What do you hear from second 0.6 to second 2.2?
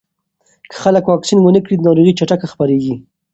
که خلک واکسین ونه کړي، ناروغي